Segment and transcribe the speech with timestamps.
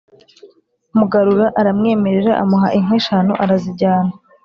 [0.97, 4.13] mugarura aramwemerera, amuha inka eshanu, arazijyana.